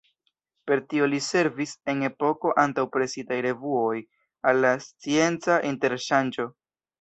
Per 0.69 0.79
tio 0.93 1.09
li 1.09 1.17
servis, 1.25 1.73
en 1.93 2.01
epoko 2.07 2.53
antaŭ 2.63 2.85
presitaj 2.95 3.37
revuoj, 3.47 3.93
al 4.53 4.63
la 4.65 4.73
scienca 4.87 5.61
interŝanĝo. 5.75 6.49